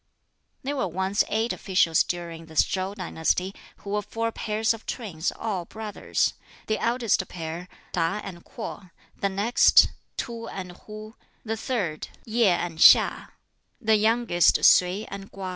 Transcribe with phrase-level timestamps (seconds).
[0.63, 5.31] There were once eight officials during this Chow dynasty, who were four pairs of twins,
[5.35, 6.33] all brothers
[6.65, 11.13] the eldest pair Tab and Kwoh, the next Tub and Hwuh,
[11.45, 13.27] the third Yť and HiŠ,
[13.79, 15.49] the youngest Sui and Kwa.